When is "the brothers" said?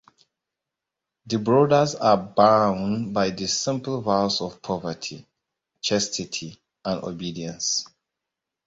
1.27-1.93